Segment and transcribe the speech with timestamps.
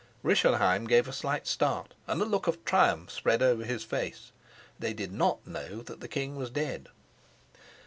[0.23, 4.31] Rischenheim gave a slight start, and a look of triumph spread over his face.
[4.79, 6.89] They did not know that the king was dead.